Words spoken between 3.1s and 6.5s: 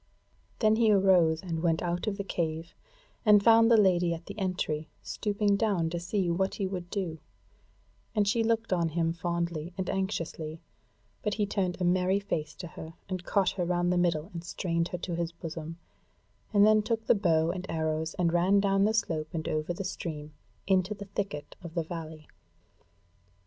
and found the Lady at the entry stooping down to see